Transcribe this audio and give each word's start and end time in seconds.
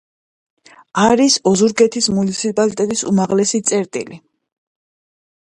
არის 1.01 1.35
ოზურგეთის 1.51 2.09
მუნიციპალიტეტის 2.21 3.05
უმაღლესი 3.13 3.63
წერტილი. 3.73 4.19